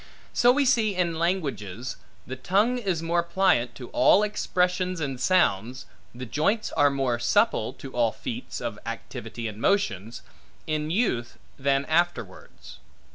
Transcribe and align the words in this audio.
So 0.33 0.51
we 0.51 0.65
see, 0.65 0.95
in 0.95 1.19
languages, 1.19 1.97
the 2.25 2.35
tongue 2.35 2.79
is 2.79 3.03
more 3.03 3.21
pliant 3.21 3.75
to 3.75 3.89
all 3.89 4.23
expressions 4.23 4.99
and 4.99 5.21
sounds, 5.21 5.85
the 6.15 6.25
joints 6.25 6.71
are 6.71 6.89
more 6.89 7.19
supple, 7.19 7.71
to 7.73 7.91
all 7.91 8.11
feats 8.11 8.61
of 8.61 8.79
activity 8.83 9.47
and 9.47 9.61
motions, 9.61 10.23
in 10.65 10.89
youth 10.89 11.37
than 11.59 11.85
afterwards. 11.85 12.79